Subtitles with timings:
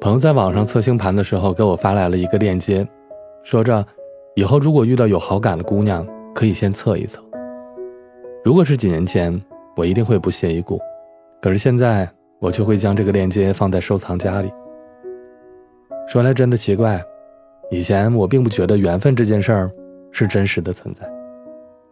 [0.00, 2.88] 朋友在网上测星盘的时候，给我发来了一个链接，
[3.42, 3.84] 说着
[4.34, 7.22] 以后如果遇到有好感的姑娘，可以先测一测。
[8.42, 9.38] 如果是几年前，
[9.76, 10.80] 我一定会不屑一顾，
[11.42, 14.50] 可是现在我却会将这个链接放在收藏夹里。
[16.08, 16.98] 说来真的奇怪，
[17.70, 19.70] 以前我并不觉得缘分这件事儿
[20.10, 21.06] 是真实的存在，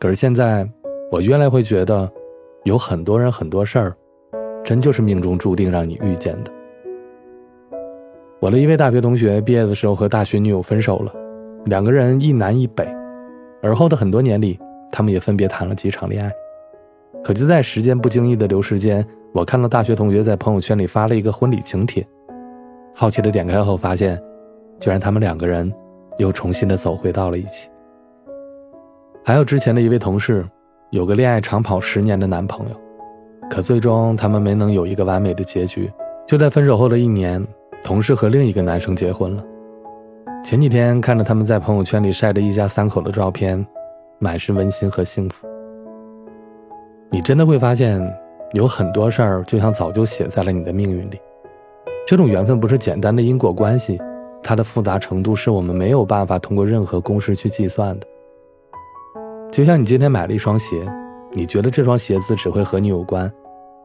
[0.00, 0.66] 可是现在
[1.12, 2.10] 我越来会觉得，
[2.64, 3.94] 有很多人很多事儿，
[4.64, 6.50] 真就是命中注定让你遇见的。
[8.40, 11.12] 我的一位大学同学毕业的时候和大学女友分手了，
[11.64, 12.86] 两个人一南一北，
[13.60, 14.56] 而后的很多年里，
[14.92, 16.30] 他们也分别谈了几场恋爱。
[17.24, 22.06] 可就在时间不经意的流逝间，我看到大学同学在朋友圈里发了一个婚礼请帖，
[22.94, 24.16] 好奇的点开后发现，
[24.78, 25.72] 居然他们两个人
[26.18, 27.68] 又重新的走回到了一起。
[29.24, 30.46] 还有之前的一位同事，
[30.92, 32.76] 有个恋爱长跑十年的男朋友，
[33.50, 35.90] 可最终他们没能有一个完美的结局。
[36.24, 37.44] 就在分手后的一年。
[37.82, 39.44] 同事和另一个男生结婚了。
[40.44, 43.64] 前几天看着他们在朋友圈里晒着一家三口的照片，
[44.18, 45.46] 满是温馨和幸福。
[47.10, 48.00] 你真的会发现，
[48.52, 51.20] 有很多事儿就像早就写在了你的命运里。
[52.06, 54.00] 这种缘分不是简单的因果关系，
[54.42, 58.06] 它的复杂程度是我们没有办法通过任何公式去计算的。
[59.50, 60.76] 就像你今天买了一双鞋，
[61.32, 63.30] 你觉得这双鞋子只会和你有关。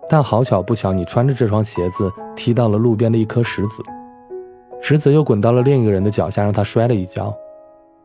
[0.09, 3.81] 但好巧不巧，你穿着这双鞋子踢到了路边的一颗石子，
[4.81, 7.33] 石子又滚到了另一个人的脚下，让他摔了一跤。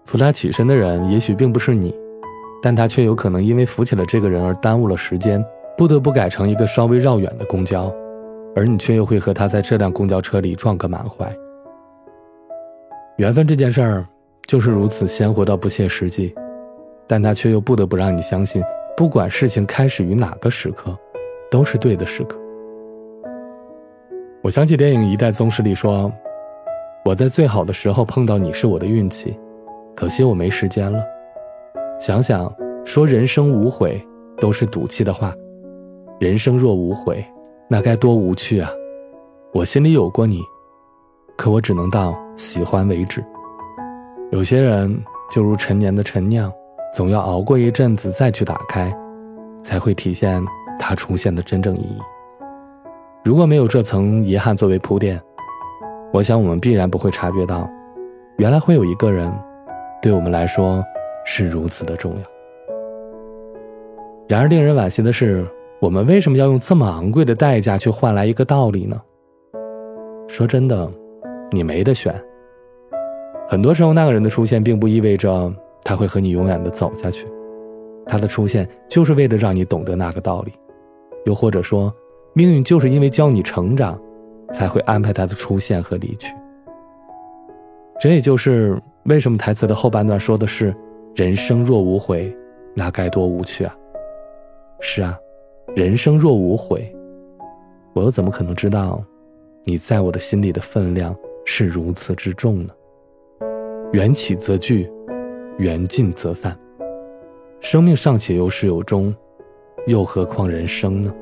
[0.07, 1.95] 扶他起身的人也许并不是你，
[2.63, 5.45] 但他却有可能因为扶起了这个人而耽误了时间，
[5.77, 7.93] 不得不改成一个稍微绕远的公交，
[8.57, 11.31] 而你却又会和他在这辆公交车里撞个满怀。
[13.17, 14.07] 缘分这件事儿
[14.47, 16.33] 就是如此鲜活到不切实际，
[17.07, 18.63] 但他却又不得不让你相信，
[18.97, 20.97] 不管事情开始于哪个时刻。
[21.51, 22.39] 都是对的时刻。
[24.43, 26.11] 我想起电影《一代宗师》里说
[27.05, 29.39] ：“我在最好的时候碰到你是我的运气，
[29.97, 31.05] 可惜我没时间了。”
[31.99, 32.53] 想想
[32.85, 34.01] 说人生无悔
[34.41, 35.35] 都是赌气的话，
[36.21, 37.25] 人生若无悔，
[37.69, 38.71] 那该多无趣啊！
[39.53, 40.41] 我心里有过你，
[41.37, 43.25] 可我只能到喜欢为止。
[44.31, 44.97] 有些人
[45.31, 46.53] 就如陈年的陈酿，
[46.95, 48.95] 总要熬过一阵子再去打开，
[49.63, 50.41] 才会体现。
[50.79, 51.99] 它出现的真正意义。
[53.25, 55.21] 如果没有这层遗憾作为铺垫，
[56.13, 57.69] 我想我们必然不会察觉到，
[58.39, 59.31] 原来会有一个人，
[60.01, 60.83] 对我们来说
[61.27, 62.23] 是如此的重要。
[64.29, 65.47] 然而，令人惋惜的是，
[65.81, 69.01] 我们为什么要用这么昂贵的代价去换来一个道理呢？
[70.27, 70.91] 说真的，
[71.51, 72.15] 你没得选。
[73.49, 75.53] 很多时候，那个人的出现，并不意味着
[75.83, 77.27] 他会和你永远的走下去，
[78.07, 80.53] 他的出现就是为了让你懂得那个道理。
[81.25, 81.93] 又或者说，
[82.33, 84.01] 命运就是因为教你成长，
[84.53, 86.35] 才会安排他的出现和离去。
[88.01, 90.75] 这也就是为什么台词的后半段说的是
[91.17, 92.35] “人生若无悔，
[92.75, 93.77] 那该多无趣啊！”
[94.81, 95.19] 是啊，
[95.75, 96.95] 人生若无悔，
[97.93, 99.03] 我又怎么可能知道，
[99.65, 101.15] 你在我的心里的分量
[101.45, 102.69] 是如此之重呢？
[103.93, 104.89] 缘起则聚，
[105.59, 106.57] 缘尽则散，
[107.61, 109.13] 生命尚且有始有终。
[109.87, 111.15] 又何况人生呢？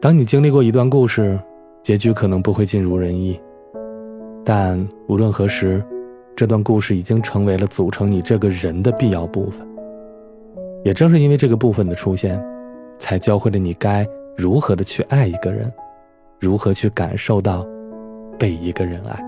[0.00, 1.38] 当你经历过一段故事，
[1.82, 3.38] 结局可能不会尽如人意，
[4.44, 5.82] 但无论何时，
[6.34, 9.66] 这段故事已经成为了组成你这个人的必要部分。
[10.84, 12.40] 也正是因为这个部分的出现，
[12.98, 15.72] 才教会了你该如何的去爱一个人，
[16.38, 17.66] 如何去感受到
[18.38, 19.18] 被一个人爱。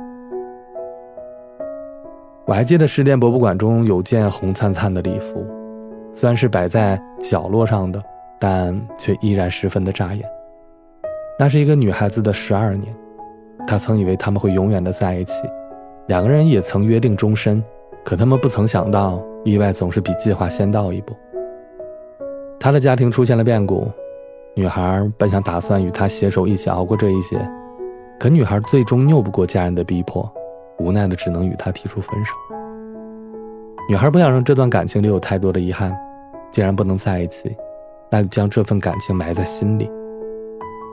[2.46, 5.44] 我还记得失恋博物馆中有件红灿灿的礼服。
[6.18, 8.02] 虽然是摆在角落上的，
[8.40, 10.28] 但却依然十分的扎眼。
[11.38, 12.92] 那是一个女孩子的十二年，
[13.68, 15.34] 她曾以为他们会永远的在一起，
[16.08, 17.62] 两个人也曾约定终身。
[18.04, 21.14] 可他们不曾想到，意外总是比计划先到一步。
[22.58, 23.86] 他的家庭出现了变故，
[24.56, 27.38] 女孩本想打算与他携手一起熬过这一劫，
[28.18, 30.28] 可女孩最终拗不过家人的逼迫，
[30.80, 32.34] 无奈的只能与他提出分手。
[33.88, 35.96] 女孩不想让这段感情里有太多的遗憾。
[36.52, 37.56] 既然不能在一起，
[38.10, 39.90] 那就将这份感情埋在心里。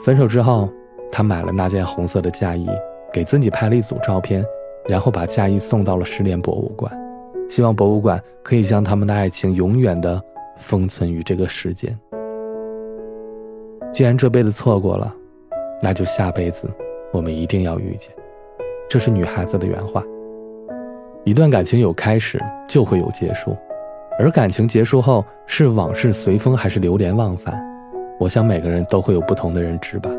[0.03, 0.69] 分手之后，
[1.11, 2.69] 他买了那件红色的嫁衣，
[3.11, 4.43] 给自己拍了一组照片，
[4.87, 6.91] 然后把嫁衣送到了失恋博物馆，
[7.49, 10.21] 希望博物馆可以将他们的爱情永远的
[10.57, 11.97] 封存于这个世间。
[13.93, 15.15] 既然这辈子错过了，
[15.81, 16.69] 那就下辈子
[17.13, 18.11] 我们一定要遇见。
[18.89, 20.03] 这是女孩子的原话。
[21.23, 23.55] 一段感情有开始，就会有结束。
[24.17, 27.61] 而感情结束后是往事随风还是流连忘返，
[28.19, 30.09] 我想每个人都会有不同的认知吧。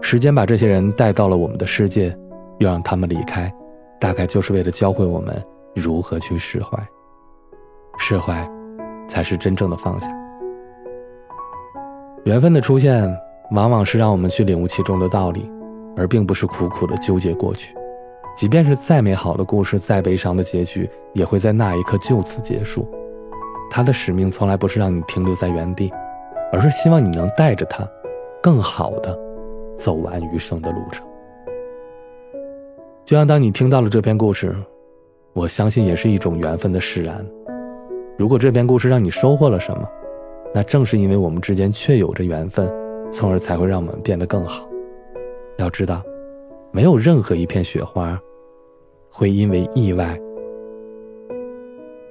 [0.00, 2.16] 时时间把这些人带到了我们的世界，
[2.58, 3.52] 又让他们离开，
[3.98, 5.44] 大概就是为了教会我们
[5.74, 6.78] 如何去释怀。
[7.98, 8.48] 释怀，
[9.08, 10.06] 才是真正的放下。
[12.26, 13.12] 缘分的出现，
[13.50, 15.50] 往往是让我们去领悟其中的道理，
[15.96, 17.74] 而并不是苦苦的纠结过去。
[18.36, 22.88] 即便是再美好的故事，再悲伤的结局，也会在那一刻就此结束。
[23.70, 25.92] 他的使命从来不是让你停留在原地，
[26.52, 27.88] 而是希望你能带着他，
[28.42, 29.18] 更好的。
[29.76, 31.04] 走完余生的路程，
[33.04, 34.54] 就像当你听到了这篇故事，
[35.32, 37.26] 我相信也是一种缘分的释然。
[38.16, 39.84] 如果这篇故事让你收获了什么，
[40.54, 42.70] 那正是因为我们之间确有着缘分，
[43.10, 44.64] 从而才会让我们变得更好。
[45.58, 46.00] 要知道，
[46.74, 48.20] 没有任何一片雪花，
[49.08, 50.20] 会因为意外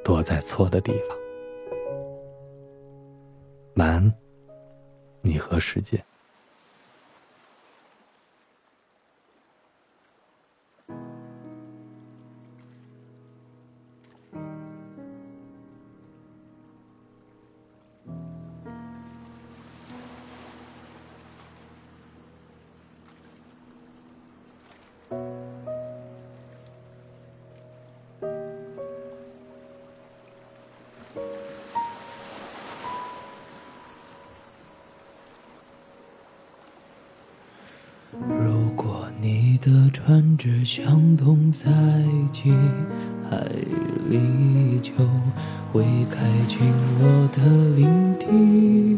[0.06, 1.18] 躲在错的地方。
[3.76, 4.14] 晚安，
[5.22, 6.02] 你和世界。
[38.22, 41.72] 如果你的船只向东在
[42.32, 42.52] 几
[43.30, 43.38] 海
[44.10, 44.94] 里，就
[45.72, 46.60] 会开进
[47.00, 47.42] 我的
[47.76, 48.98] 领地，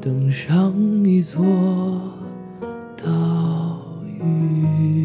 [0.00, 0.72] 登上
[1.04, 1.44] 一座
[2.96, 5.04] 岛屿，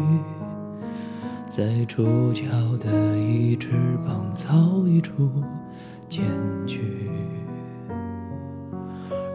[1.48, 2.44] 在触角
[2.78, 3.70] 的一翅
[4.06, 4.54] 膀造
[4.86, 5.30] 一处
[6.08, 6.24] 茧
[6.66, 6.80] 居。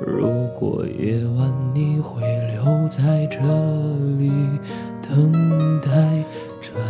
[0.03, 2.21] 如果夜晚你会
[2.53, 3.39] 留在这
[4.17, 4.31] 里，
[5.01, 5.91] 等待
[6.59, 6.81] 传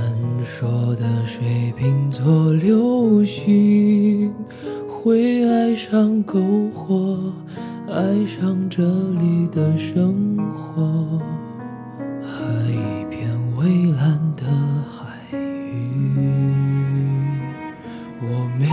[0.46, 4.34] 说的水瓶座流星，
[4.88, 7.20] 会爱上篝火，
[7.90, 10.82] 爱上这里的生活
[12.24, 14.46] 和一片蔚蓝的
[14.90, 16.16] 海域。
[18.22, 18.66] 我没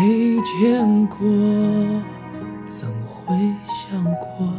[0.61, 1.19] 见过，
[2.67, 3.35] 怎会？
[3.91, 4.53] 想过，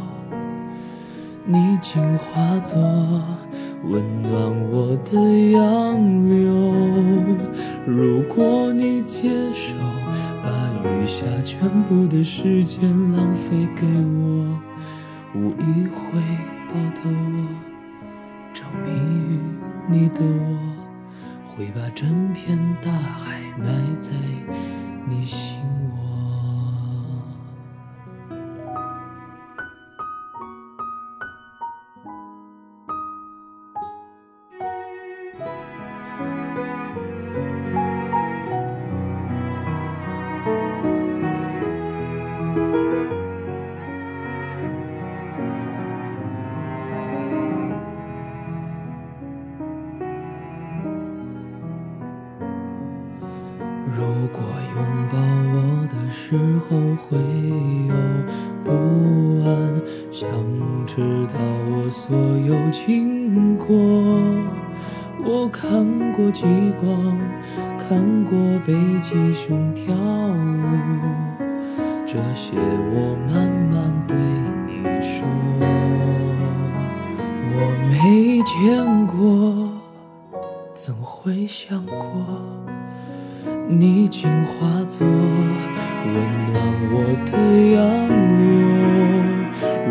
[1.44, 2.76] 你竟化作
[3.84, 4.32] 温暖
[4.72, 5.12] 我的
[5.52, 7.38] 杨柳。
[7.86, 9.72] 如果你接受
[10.42, 10.50] 把
[10.84, 14.58] 余下全部的时间浪费给我，
[15.36, 16.20] 无以回
[16.68, 17.46] 报的我
[18.52, 19.38] 着迷于
[19.88, 20.58] 你的我，
[21.46, 23.66] 会把整片大海埋
[24.00, 24.10] 在
[25.08, 25.56] 你心
[25.94, 26.09] 窝。
[57.10, 57.18] 会
[57.88, 57.94] 有
[58.62, 58.70] 不
[59.44, 60.28] 安，想
[60.86, 61.34] 知道
[61.72, 63.66] 我所有经过。
[65.24, 65.68] 我看
[66.12, 66.44] 过极
[66.80, 67.18] 光，
[67.76, 70.38] 看过北极熊跳舞，
[72.06, 74.16] 这些我慢慢对
[74.68, 75.26] 你说。
[77.52, 77.58] 我
[77.90, 79.68] 没见过，
[80.74, 82.24] 怎会想过？
[83.68, 85.06] 你竟化作
[86.06, 86.14] 温
[86.46, 86.54] 暖
[86.92, 86.94] 我
[87.26, 87.32] 的
[87.74, 87.78] 洋
[88.38, 88.40] 流。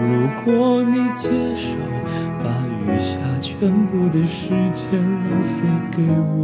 [0.02, 0.08] 如
[0.44, 1.78] 果你接受
[2.44, 2.46] 把
[2.86, 5.98] 余下全部的时间浪费给
[6.36, 6.40] 我，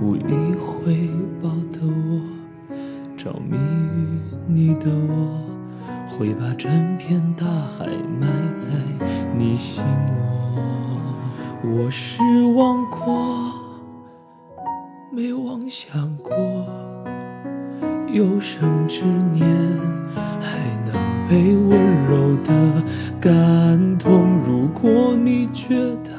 [0.00, 1.08] 无以回
[1.42, 2.20] 报的我
[3.16, 5.40] 着迷于你的我，
[6.06, 7.86] 会把整片大海
[8.20, 8.68] 埋在
[9.36, 10.62] 你心窝。
[11.64, 12.22] 我失
[12.54, 13.47] 望过。
[18.18, 19.46] 有生之年
[20.40, 22.82] 还能被温柔的
[23.20, 24.40] 感动。
[24.40, 26.10] 如果你觉得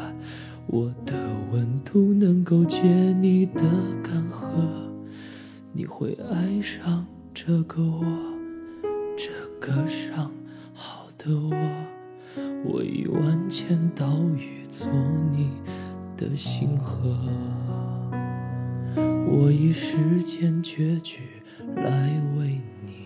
[0.67, 1.13] 我的
[1.51, 2.81] 温度能够解
[3.19, 3.63] 你的
[4.01, 4.47] 干涸，
[5.73, 8.05] 你会爱上这个我，
[9.17, 9.29] 这
[9.59, 10.31] 个伤
[10.73, 11.53] 好的我。
[12.63, 14.05] 我以万千岛
[14.37, 14.89] 屿做
[15.33, 15.49] 你
[16.15, 17.13] 的星河。
[19.27, 21.19] 我以时间绝句
[21.75, 22.98] 来为你。